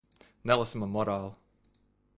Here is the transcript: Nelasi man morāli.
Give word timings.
Nelasi 0.51 0.79
man 0.83 0.93
morāli. 0.95 1.31